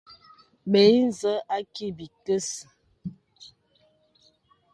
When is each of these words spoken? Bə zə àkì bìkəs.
Bə 0.71 0.81
zə 1.19 1.33
àkì 1.55 1.85
bìkəs. 1.97 2.47